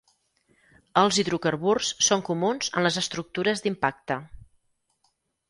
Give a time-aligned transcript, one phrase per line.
[1.01, 4.19] Els hidrocarburs són comuns en les estructures d'impacte.